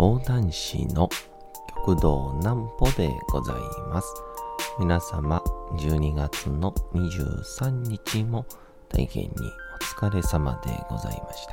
[0.00, 1.10] 講談師の
[1.84, 3.56] 極道南歩でござい
[3.92, 4.08] ます。
[4.78, 5.42] 皆様、
[5.74, 8.46] 12月の23日も
[8.88, 9.30] 大変に
[10.00, 11.52] お疲れ様でございました。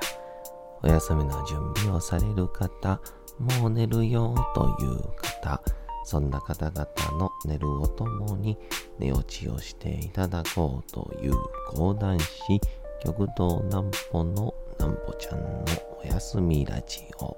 [0.82, 3.02] お休みの準備をされる方、
[3.38, 4.98] もう寝るよという
[5.42, 5.62] 方、
[6.06, 6.88] そんな方々
[7.20, 8.58] の寝るをともに
[8.98, 11.34] 寝落ちをしていただこうという
[11.76, 12.62] 講談師、
[13.04, 15.66] 極道南歩の南歩ちゃんの
[16.02, 17.38] お休みラジオ。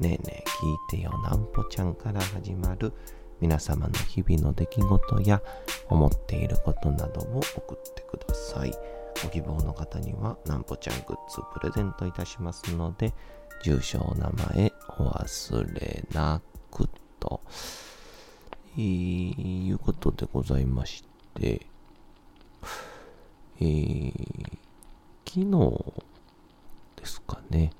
[0.00, 0.50] ねえねえ
[0.90, 2.92] 聞いてよなんぽちゃんから始まる
[3.40, 5.42] 皆様の日々の出来事や
[5.88, 8.72] 思っていることなどを送ってください。
[9.22, 13.12] ご希望の方にはなんぽちゃんグッズプレゼントいたしますので、
[13.62, 16.88] 住所お名前お忘れなく
[17.20, 17.40] と。
[18.74, 21.04] えー、いうことでございまし
[21.34, 21.66] て、
[23.60, 24.12] えー、
[25.26, 26.02] 昨日
[26.96, 27.70] ですかね、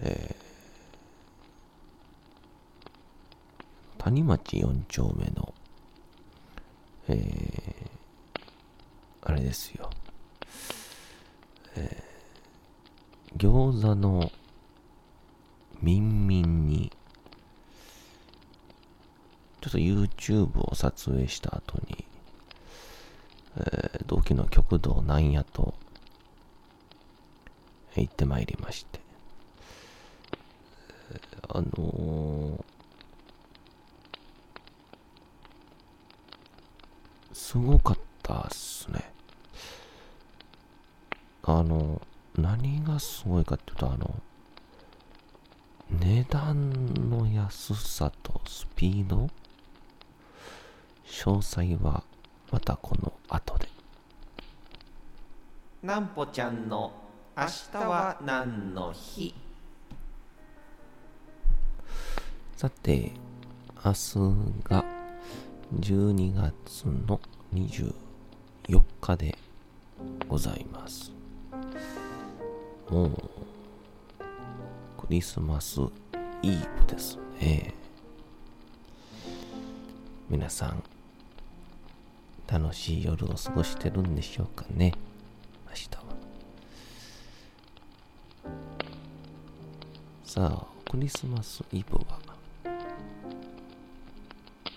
[0.00, 0.35] え
[4.06, 5.52] 谷町4丁目の、
[7.08, 8.40] えー、
[9.22, 9.90] あれですよ、
[11.74, 14.30] えー、餃子の
[15.82, 16.92] みんみんに、
[19.60, 22.04] ちょっと YouTube を撮影した後に、
[23.56, 25.74] えー、同期の極道なんやと、
[27.96, 29.00] 行ってまいりまして、
[31.48, 32.75] あのー
[37.46, 39.12] すごかったっすね。
[41.44, 42.02] あの、
[42.36, 44.20] 何がすごいかっていうと、あの、
[45.88, 49.30] 値段の安さとスピード？
[51.06, 52.02] 詳細は
[52.50, 53.68] またこの後で。
[55.84, 56.90] なんぽちゃんの
[57.36, 59.32] 明日は何の日？
[62.56, 63.12] さて、
[63.84, 64.18] 明日
[64.64, 64.84] が
[65.78, 67.20] 12月の
[67.56, 67.94] 24
[69.00, 69.38] 日で
[70.28, 71.10] ございます。
[72.90, 73.10] もう、
[74.98, 75.80] クリスマス
[76.42, 77.72] イーブですね。
[80.28, 80.82] 皆さん、
[82.46, 84.92] 楽しい夜を過ごしてるんでしょうかね。
[85.68, 86.02] 明日は。
[90.24, 92.04] さあ、クリスマスイブは、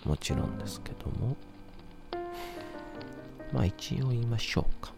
[0.06, 1.36] もちろんですけども、
[3.52, 4.92] まあ一応言いましょうか。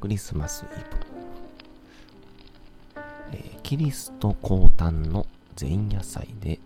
[0.00, 0.66] クリスマスイ
[2.94, 3.02] ブ。
[3.32, 5.26] えーキリスト降誕の
[5.60, 6.58] 前夜祭で、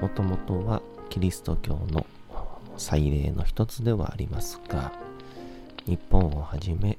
[0.00, 2.04] もともとはキリスト教の
[2.76, 4.92] 祭礼の一つではありますが、
[5.86, 6.98] 日本をはじめ、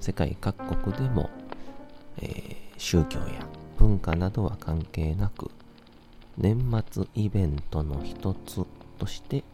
[0.00, 1.30] 世界各国でも、
[2.18, 3.46] えー宗教や
[3.78, 5.52] 文化などは関係なく、
[6.36, 8.64] 年末イベントの一つ
[8.98, 9.44] として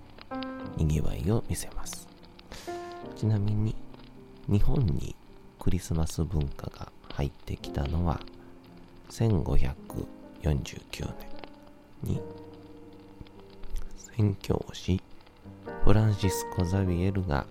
[0.79, 2.09] 賑わいを見せます。
[3.17, 3.75] ちなみに
[4.49, 5.15] 日本に
[5.59, 8.21] クリスマス文化が入ってきたのは
[9.11, 9.75] 1549
[12.05, 12.21] 年に
[13.97, 15.03] 宣教師
[15.85, 17.47] フランシスコ・ザビエルが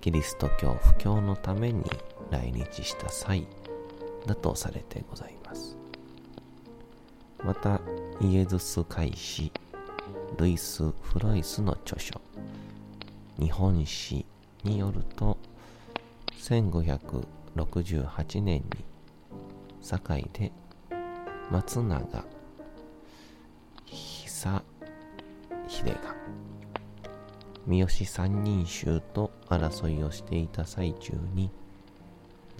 [0.00, 1.84] キリスト教布教のために
[2.30, 3.46] 来日した際
[4.26, 5.76] だとされてございます。
[7.44, 7.80] また、
[8.20, 9.52] イエズス会士、
[10.36, 12.20] ルイス・フロイスの著書、
[13.40, 14.24] 日本史
[14.62, 15.36] によると、
[16.36, 18.64] 1568年に、
[19.82, 20.52] 堺で
[21.50, 22.24] 松永
[23.86, 24.62] 久
[25.66, 26.14] 秀が、
[27.66, 31.50] 三好三人衆と争いをしていた最中に、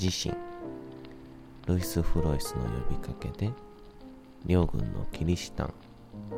[0.00, 0.34] 自身、
[1.66, 3.52] ルイス・フロイスの呼びかけで、
[4.46, 5.74] 両軍のキリシタン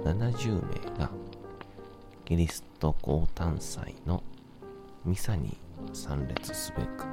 [0.05, 1.11] 70名が
[2.25, 4.23] キリスト降誕祭の
[5.05, 5.57] ミサに
[5.93, 7.07] 参列すべく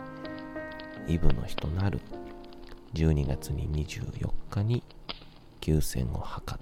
[1.08, 2.00] イブの日となる
[2.94, 4.84] 12月に24日に
[5.62, 6.58] 休戦を図った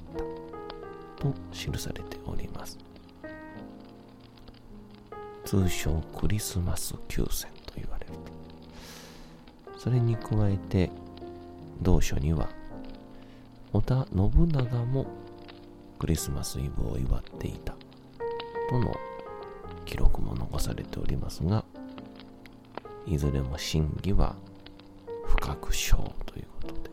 [1.21, 2.77] と記されております。
[5.43, 8.13] 通称クリスマス休戦と言われる
[9.73, 9.79] と。
[9.79, 10.89] それに加えて
[11.81, 12.49] 同書には
[13.73, 15.05] 織田信長も
[16.05, 17.73] クリスマスイブを祝っていた。
[18.69, 18.95] との
[19.85, 21.65] 記録も残されておりますが
[23.07, 24.35] いずれも真偽は
[25.23, 25.97] 不確証
[26.27, 26.91] ということで。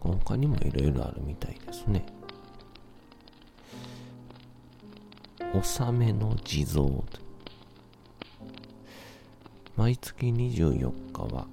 [0.00, 2.06] 他にもいろいろあるみたいですね。
[5.54, 6.88] 納めの地蔵
[9.76, 11.46] 毎月24日は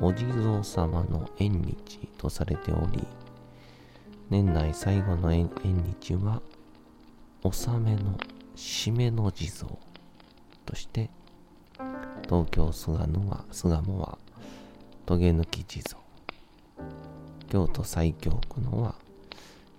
[0.00, 3.06] お地蔵様の縁日とされており
[4.28, 6.42] 年内最後の縁日は
[7.42, 8.18] 納めの
[8.56, 9.70] 締めの地蔵
[10.64, 11.10] として
[12.24, 14.18] 東京巣鴨は巣鴨は
[15.06, 15.98] 棘抜き地蔵。
[17.48, 18.94] 京都西京区のは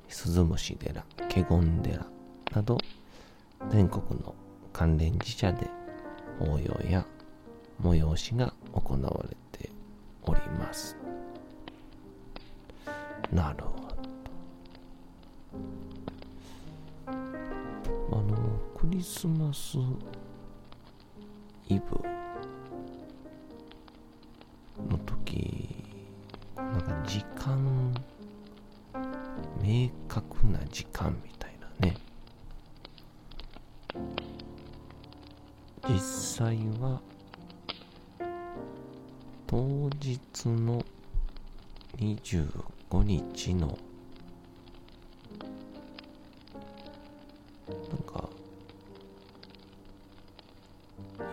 [0.07, 2.05] 鈴虫寺華厳寺
[2.53, 2.77] など
[3.69, 4.33] 全国の
[4.71, 5.67] 関連寺社で
[6.39, 7.05] 法要や
[7.83, 9.46] 催しが行われて
[10.27, 10.95] おります。
[13.31, 13.88] なるほど
[17.07, 18.35] あの
[18.75, 19.77] クリスマス
[21.68, 22.00] イブ
[24.89, 25.83] の時
[26.56, 27.94] なんか時間
[29.62, 31.95] 明確な時間みたいなね。
[35.89, 37.01] 実際は
[39.47, 39.57] 当
[40.01, 40.83] 日の
[41.97, 43.77] 25日の
[47.69, 48.29] なんか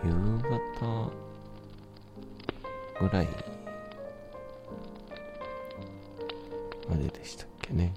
[0.03, 0.11] 夕
[0.79, 1.11] 方
[3.01, 3.27] ぐらい
[6.89, 7.93] まででしたっけね。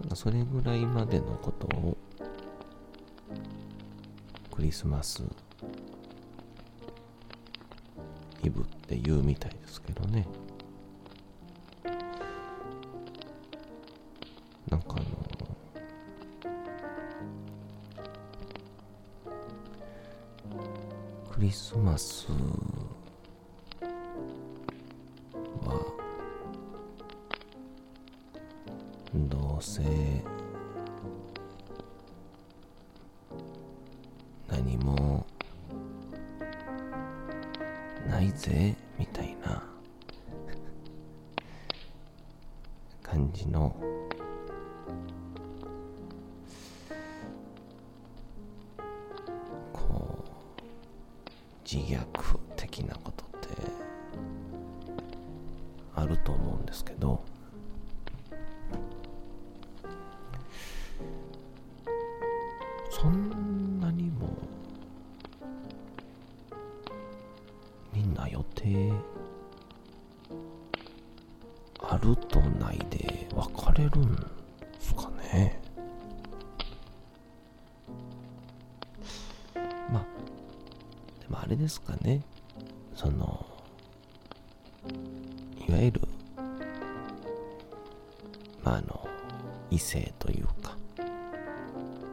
[0.00, 1.96] なんかそれぐらいまでのことを
[4.50, 5.22] クリスマス
[8.42, 10.26] イブって言うみたいですけどね。
[14.70, 15.06] なんかあの
[21.32, 22.26] クリスマス
[25.62, 25.96] は
[29.14, 29.82] どうせ
[38.48, 38.87] して。
[68.28, 68.92] な予定。
[71.80, 74.16] あるとないで分かれるん
[74.78, 75.58] すかね。
[79.90, 80.04] まあ
[81.20, 82.20] でもあれですかね。
[82.94, 83.46] その
[85.66, 86.00] いわゆる
[88.62, 89.08] まああの
[89.70, 90.76] 異性というか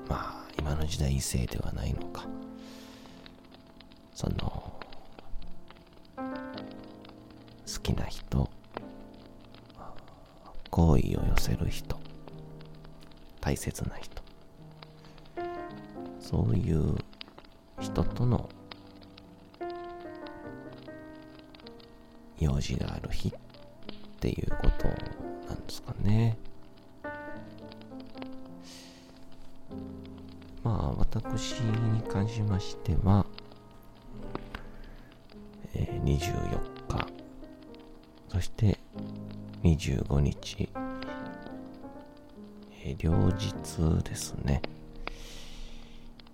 [0.07, 2.25] まあ今の時代異性ではないのか。
[4.13, 4.54] その
[10.95, 11.99] 好意を寄せる人。
[13.41, 14.21] 大切な人。
[16.21, 16.95] そういう
[17.81, 18.49] 人との
[22.39, 23.31] 用事がある日っ
[24.21, 26.37] ていうことなんですかね。
[30.63, 33.25] まあ私に関しましては、
[35.73, 37.05] えー24日。
[38.29, 38.79] そして
[39.63, 40.69] 25日、
[42.87, 44.61] え両日ですね。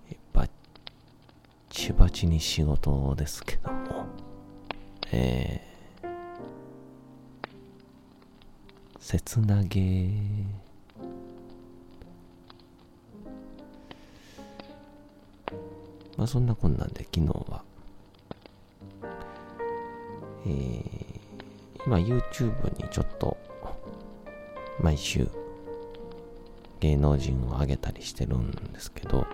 [0.10, 0.50] えーバッ
[1.70, 4.05] チバチに仕事ですけども。
[5.13, 6.10] えー
[9.00, 10.10] 切なげ。
[16.17, 17.63] まあそんなこんなんで昨日は。
[20.46, 20.84] えー
[21.86, 23.38] 今 YouTube にちょっと
[24.81, 25.27] 毎週
[26.82, 29.26] 芸能人を上げたりしてるんですけど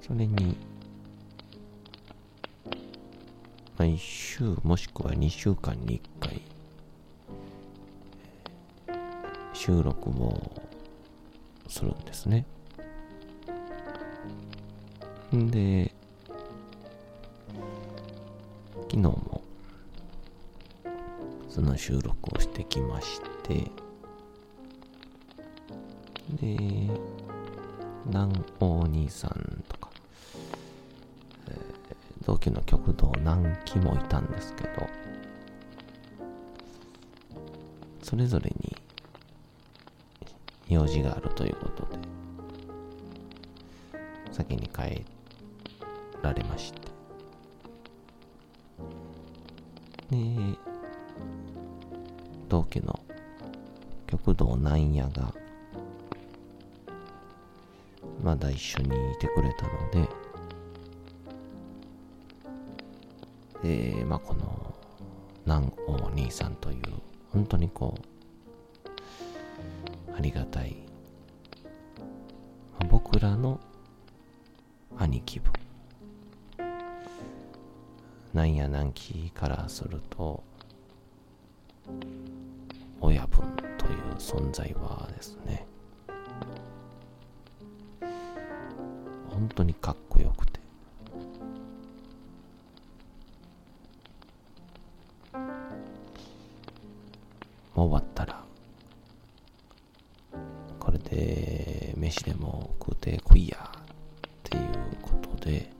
[0.00, 0.56] それに
[3.78, 6.42] 毎週もしくは2週間に1回
[9.52, 10.40] 収録を
[11.68, 12.44] するんですね。
[15.34, 15.92] んで、
[18.90, 19.31] 昨日も、
[21.52, 23.70] その収録をしてきまして、
[26.40, 26.56] で、
[28.06, 29.90] 南王兄さんとか、
[31.48, 31.56] えー、
[32.24, 34.70] 同期の極道南紀もいたんですけど、
[38.02, 38.74] それぞれに
[40.70, 41.98] 用事があるということで、
[44.30, 45.04] 先に帰
[46.22, 46.80] られまして。
[50.10, 50.71] で、
[52.48, 52.98] 同家の
[54.06, 55.32] 極道なんやが、
[58.22, 59.90] まだ一緒にいてくれたの
[63.62, 64.74] で、で、まあこの
[65.44, 66.82] 南王兄さんという、
[67.32, 68.02] 本当にこう、
[70.16, 70.76] ありがたい、
[72.78, 73.58] まあ、僕らの
[74.98, 75.52] 兄貴分。
[78.34, 80.42] なんやなんきからすると、
[83.04, 83.44] 親分
[83.76, 85.66] という存在はですね、
[89.28, 90.60] 本当にかっこよくて、
[97.74, 98.44] もう終わったら、
[100.78, 103.80] これで飯でも食うてこいやっ
[104.44, 104.62] ていう
[105.02, 105.72] ことで、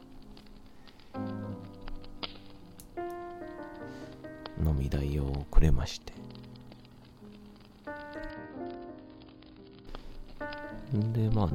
[4.64, 6.12] 飲み代をくれまして。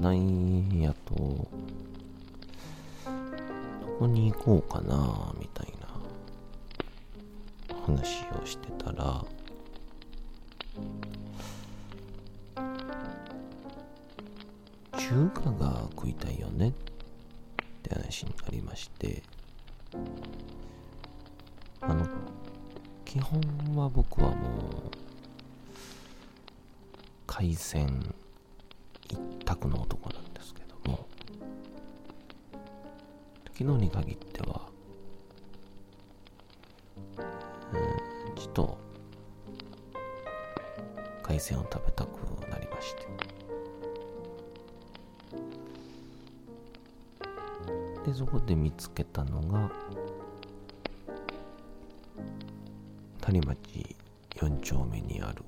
[0.02, 1.48] なんやと、ど
[4.00, 5.88] こに行こうかな、みたいな。
[7.86, 9.26] 話をしてたら、
[14.98, 16.70] 中華が食いたいよね。
[16.70, 16.74] っ
[17.82, 19.24] て話になりまして、
[21.82, 22.06] あの、
[23.06, 23.42] 基本
[23.76, 24.98] は僕はもう、
[27.26, 28.14] 海鮮
[29.66, 31.08] の男なんですけども、
[33.58, 34.68] 昨日に限っては、
[37.74, 38.78] うん、ちと、
[41.24, 43.08] 海鮮を食べたくなりまして。
[48.06, 49.72] で、そこで見つけたのが、
[53.22, 53.96] 谷町
[54.36, 55.44] 4丁目にある、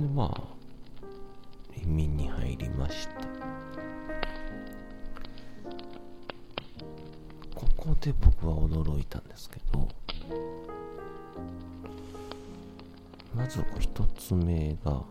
[0.00, 0.42] で、まあ、
[1.76, 3.14] 移民に入りまして、
[7.54, 9.88] ここで僕は驚いたんですけど、
[13.34, 15.02] まず一つ目が、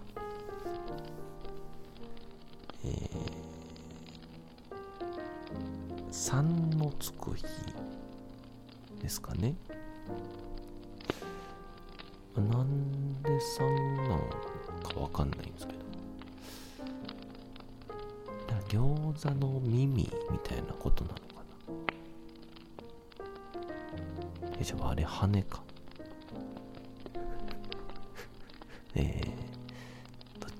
[2.85, 7.43] えー、3のつく日
[9.01, 9.55] ですかね。
[12.35, 13.86] なんで3
[19.17, 21.23] 餃子の耳みたいなことなのか
[24.47, 24.53] な？
[24.59, 25.63] え、じゃああれ羽か。
[28.93, 29.25] えー、
[30.39, 30.51] どっ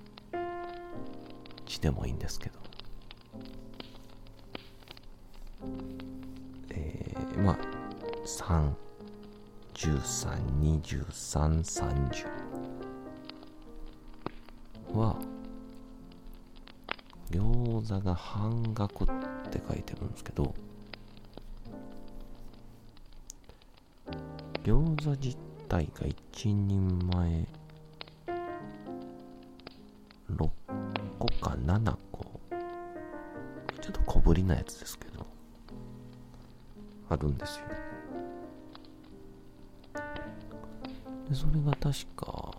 [1.68, 2.58] ちでもいいんですけど。
[6.72, 7.58] えー、まあ、
[9.76, 12.47] 3132330、
[17.88, 19.08] 餃子が半額っ
[19.50, 20.54] て書いてるんですけど、
[24.64, 25.38] 餃子自
[25.70, 27.48] 体が1人前
[30.30, 30.50] 6
[31.18, 32.26] 個か7個。
[33.82, 35.26] ちょっと小ぶりなやつですけど
[37.10, 37.68] あるんですよ。
[41.30, 42.52] でそれが確か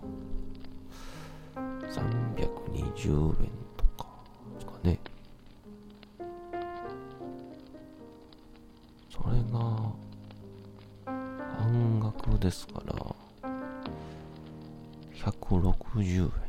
[1.83, 4.07] 320円とか
[4.55, 4.99] ですかね。
[12.39, 12.95] ですから
[15.31, 16.48] 160円。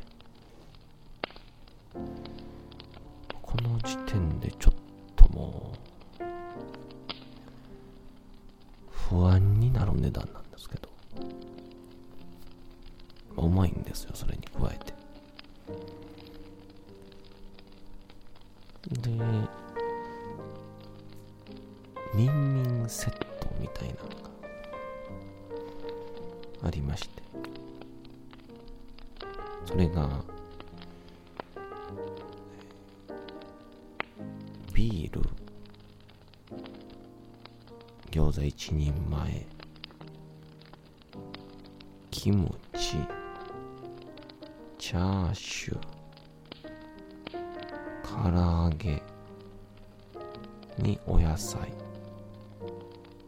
[38.12, 39.46] 餃子一人前、
[42.12, 42.96] キムチ、
[44.78, 45.80] チャーシュー、
[48.04, 49.02] 唐揚げ。
[50.82, 51.72] にお野菜。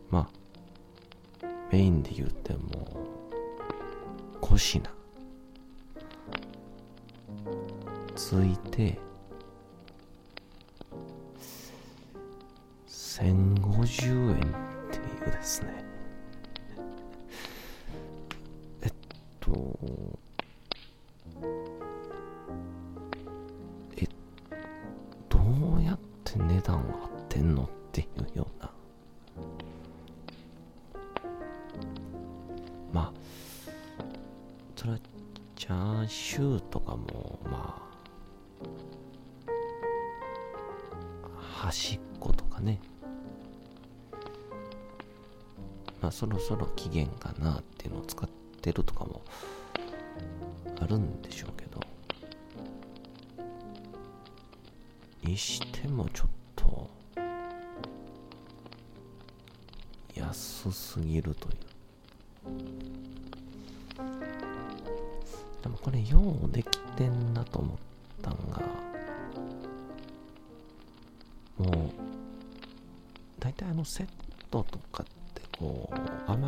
[0.09, 2.59] まあ、メインで言っても、
[4.39, 4.83] 小品。
[8.15, 8.97] ついて、
[12.87, 14.70] 1050円。
[15.27, 15.83] うですね。
[18.81, 18.93] えっ
[19.39, 19.79] と、
[23.97, 24.07] え、
[25.29, 25.39] ど
[25.77, 28.71] うやって値段合ってんのっていうような。
[32.93, 33.13] まあ、
[34.75, 34.99] それは、
[35.55, 37.81] チャーシューとかも、ま
[41.23, 42.79] あ、端っことかね。
[46.01, 48.29] まあ、そろそろ期限かなっていうのを使っ
[48.61, 49.21] てるとかも
[50.79, 51.79] あるんでしょうけど、
[55.23, 56.89] にしてもちょっと、
[60.15, 61.55] 安すぎるという。
[65.61, 67.77] でもこれようできてんなと思っ
[68.23, 68.59] たんが、
[71.59, 71.91] もう、
[73.39, 74.07] 大体あのセッ
[74.49, 74.79] トと、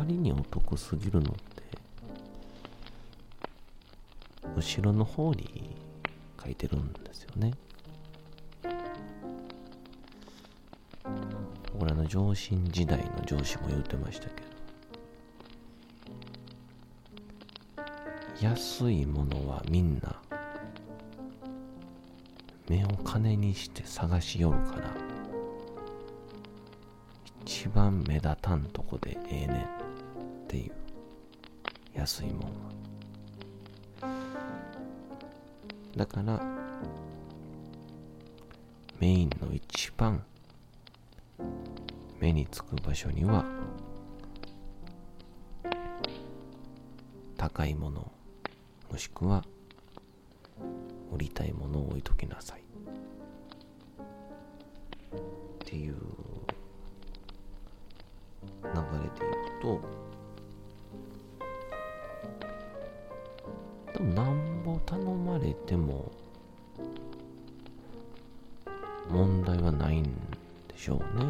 [0.04, 1.62] りにお得すぎるのって、
[4.56, 5.76] 後ろの方に
[6.42, 7.52] 書いてるんですよね。
[11.78, 14.54] 俺の上司時代の上司も言ってましたけど、
[18.40, 20.20] 安いものはみんな
[22.68, 24.94] 目を金にして探しよるから
[27.44, 29.83] 一番目立たんとこでええねん
[32.04, 32.52] 安いもん
[35.96, 36.38] だから
[39.00, 40.22] メインの一番
[42.20, 43.46] 目につく場所には
[47.38, 48.12] 高いもの
[48.92, 49.42] もしくは
[51.10, 52.60] 売りたいものを置いときなさい。
[55.10, 55.94] っていう
[58.62, 60.03] 流れでいくと
[64.12, 66.12] なんぼ頼まれても
[69.08, 70.10] 問題はないんで
[70.76, 71.26] しょうね。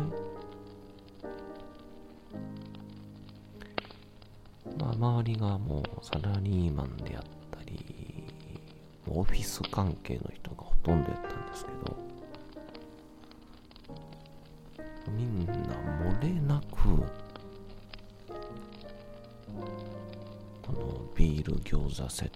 [4.78, 8.24] まあ周りがもうサラリーマンであったり
[9.06, 11.96] オフィス関係の人がほとんどやったんですけど
[15.10, 16.76] みんな漏れなく
[20.62, 22.30] このビール餃子セッ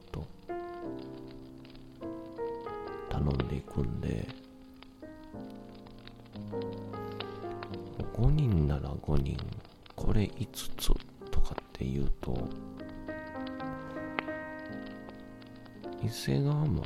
[16.02, 16.82] 店側も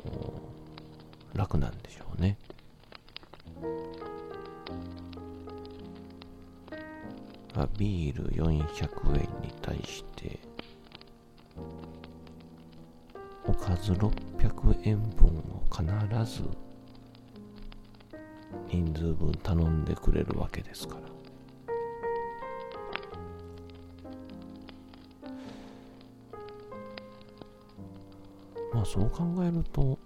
[1.34, 2.38] 楽なんでしょうね。
[7.54, 10.40] あビール400円に対して
[13.46, 15.84] おかず600円分を必
[16.24, 16.48] ず
[18.68, 21.11] 人数分頼んでくれるわけですから。
[28.82, 29.96] あそう考えると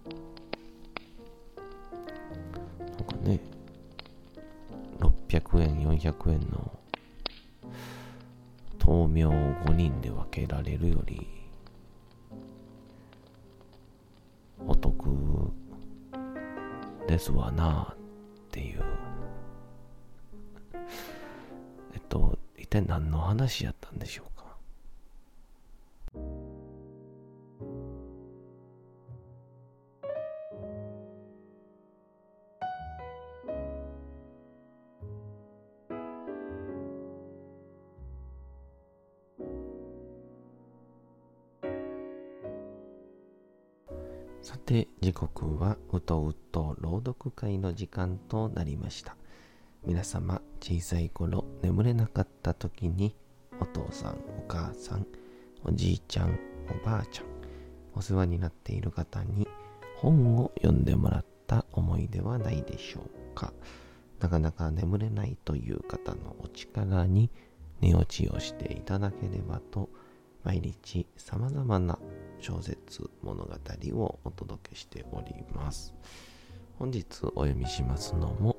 [2.78, 3.40] なんかね
[5.00, 6.78] 600円400円の
[8.84, 11.26] 豆苗を5人で分けられるより
[14.66, 15.08] お得
[17.08, 17.96] ですわなっ
[18.50, 18.82] ていう。
[21.94, 24.35] えっと一体何の話やったんでしょうか？
[47.76, 49.16] 時間となりました。
[49.84, 53.14] 皆様、小さい頃眠れなかった時に、
[53.60, 55.06] お父さん、お母さん、
[55.62, 57.26] おじいちゃん、おばあちゃん、
[57.94, 59.46] お世話になっている方に
[59.96, 63.52] 本を読んでもらった思いではないでしょうか。
[64.18, 67.30] なかなか眠れないという方のお力に
[67.80, 69.90] 寝落ちをしていただければと
[70.42, 71.98] 毎日様々な
[72.40, 73.52] 小説物語
[73.98, 75.94] をお届けしております。
[76.78, 78.54] 本日お読みしますのも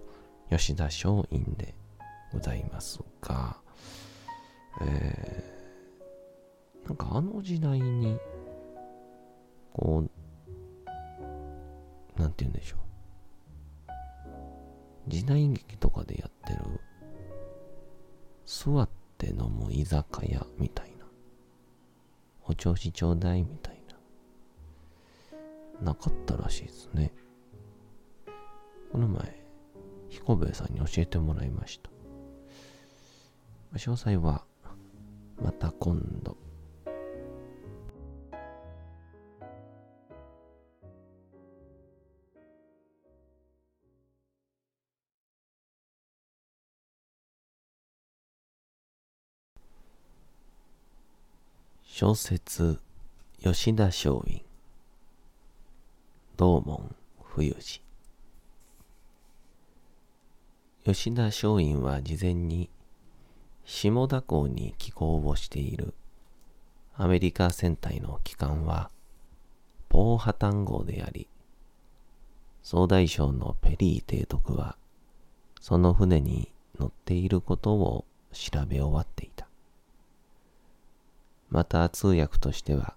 [0.50, 1.76] 吉田松陰で
[2.34, 3.58] ございますが、
[4.82, 8.18] えー、なんかあの時代に、
[9.72, 10.10] こう、
[12.20, 12.80] なんて言うんでしょう。
[15.08, 16.60] 時代劇とかでやってる、
[18.46, 21.06] 座って飲む居酒屋みたいな。
[22.46, 23.80] お調子ちょうだいみたい
[25.82, 25.92] な。
[25.92, 27.14] なかったらしいですね。
[28.98, 29.32] この前、
[30.10, 31.92] 彦兵衛さんに教えてもらいました。
[33.78, 34.44] 詳細は、
[35.40, 36.36] また今度。
[51.84, 52.80] 小説
[53.44, 54.44] 吉田松陰
[56.36, 57.87] 道門冬治
[60.90, 62.70] 吉田松陰は事前に
[63.66, 65.94] 下田港に寄港をしている。
[66.96, 68.90] アメリカ船体の旗艦は
[69.90, 71.28] ポーハタン号であり
[72.64, 74.78] 総大将のペリー提督は
[75.60, 79.46] その船に乗っていることを調べ終わっていた。
[81.50, 82.96] また通訳としては、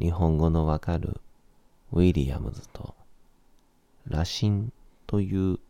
[0.00, 1.20] 日本語のわかる
[1.92, 2.96] ウィリアムズと
[4.08, 4.72] ラシン
[5.06, 5.60] という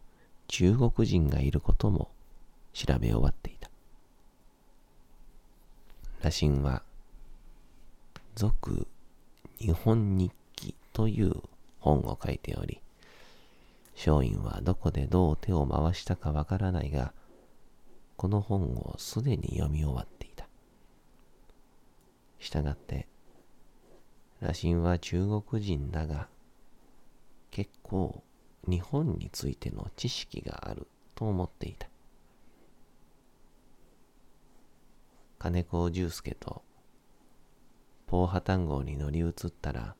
[0.52, 2.10] 中国人がいることも
[2.74, 3.70] 調べ終わっていた。
[6.20, 6.82] ラシンは、
[8.34, 8.86] 俗
[9.58, 11.32] 日本日記という
[11.80, 12.82] 本を書いており、
[13.96, 17.14] 松陰はどこでどう手を回したかわからないが、
[18.18, 20.46] この本をすでに読み終わっていた。
[22.40, 23.08] したがって、
[24.40, 26.28] 羅針は中国人だが、
[27.50, 28.22] 結構
[28.68, 31.88] 日本についての知識があると思っていた。
[35.38, 36.62] 金子重介と
[38.06, 39.96] ポーハタン号に乗り移ったら、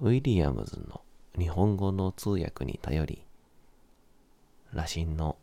[0.00, 1.02] ウィリアムズの
[1.38, 3.22] 日本語の通訳に頼り、
[4.72, 5.36] 羅針の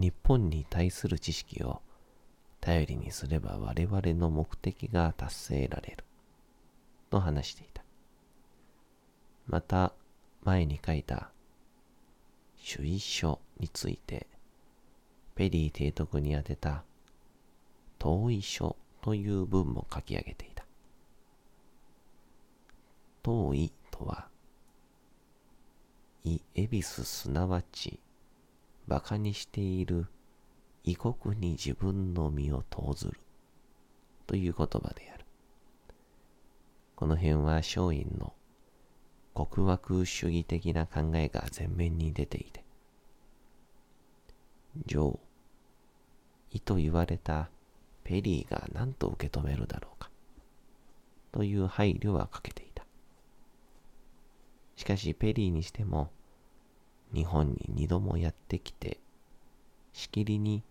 [0.00, 1.82] 日本に対する知識を
[2.60, 6.04] 頼りにすれば我々の目的が達成られる。
[7.10, 7.84] と話していた。
[9.46, 9.92] また、
[10.42, 11.30] 前に書いた、
[12.66, 14.26] 主意書について、
[15.34, 16.82] ペリー提督に宛てた、
[17.98, 20.64] 遠い書という文も書き上げていた。
[23.22, 24.28] 遠いとは、
[26.24, 28.00] イエビスすなわち、
[28.88, 30.06] 馬鹿にしている
[30.84, 33.20] 異国に自分の身を投ずる
[34.26, 35.26] という言葉である。
[36.96, 38.32] この辺は松陰の
[39.34, 42.64] 国枠主義的な考えが前面に出ていて、
[44.86, 45.20] 女王、
[46.52, 47.50] 意と言われた
[48.04, 50.08] ペリーが何と受け止めるだろうか、
[51.32, 52.86] という配慮はかけていた。
[54.76, 56.10] しかしペリーにしても、
[57.12, 58.98] 日本に二度もやってきて、
[59.92, 60.62] しきりに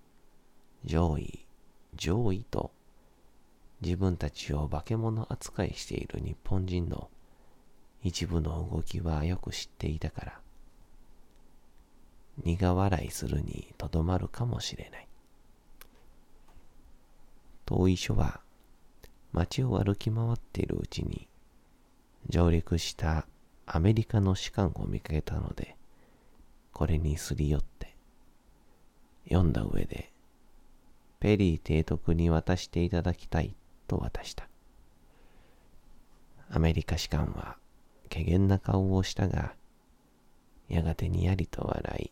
[0.86, 1.46] 上位、
[1.96, 2.72] 上位と
[3.82, 7.10] 自分たちを化け物扱いしている日本人の
[8.04, 10.40] 一部の動きはよく知っていたから、
[12.44, 15.08] 苦笑いするにとどまるかもしれない。
[17.66, 18.42] 遠い書は
[19.32, 21.28] 街を歩き回っているうちに
[22.30, 23.26] 上陸した
[23.66, 25.78] アメリカの士官を見かけたので、
[26.74, 27.96] これにすり寄って
[29.30, 30.12] 読んだ上で
[31.24, 33.56] ペリー提督に渡していただきたい
[33.88, 34.50] と渡した。
[36.50, 37.56] アメリカ士官は、
[38.14, 39.56] 怪げな顔をしたが、
[40.70, 42.12] やがてにやりと笑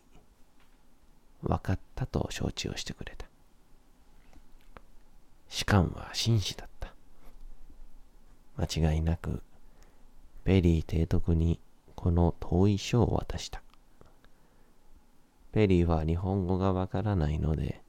[1.46, 3.26] 分かったと承知をしてくれた。
[5.48, 6.92] 士官は紳士だった。
[8.56, 9.42] 間違いなく、
[10.42, 11.60] ペリー提督に
[11.94, 13.62] この遠い書を渡した。
[15.52, 17.80] ペリーは日本語がわからないので、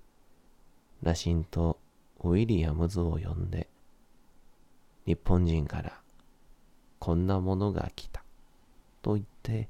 [1.02, 1.80] 羅針と
[2.20, 3.68] ウィリアムズを呼んで、
[5.08, 6.03] 日本人から
[7.04, 8.24] こんなものが来た
[9.02, 9.68] と言って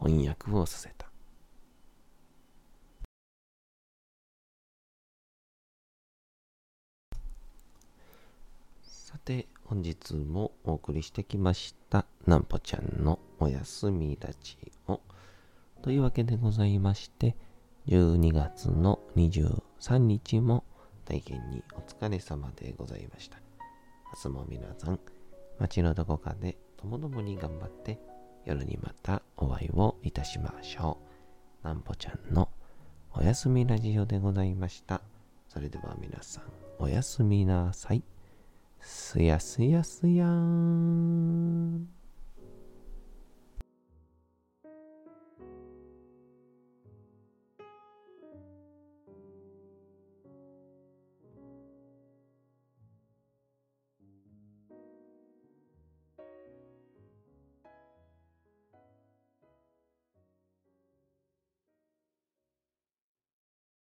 [0.00, 1.06] 翻訳をさせた。
[8.82, 14.56] さて、本日もお送りしてきました、なんぽちゃんのおやすみラジ
[14.88, 15.00] オ。
[15.82, 17.36] というわけでございまして、
[17.86, 20.64] 12月の23日も
[21.04, 23.38] 大変にお疲れ様でございました。
[24.16, 24.98] 明日も皆さん、
[25.58, 27.98] 街のどこかでともどもに頑張って
[28.44, 30.98] 夜にまたお会いをいたしましょ
[31.62, 31.66] う。
[31.66, 32.48] なんぽちゃんの
[33.12, 35.02] おやすみラジオでございました。
[35.48, 36.44] それでは皆さん、
[36.78, 38.02] おやすみなさい。
[38.80, 41.97] すやすやすやーん。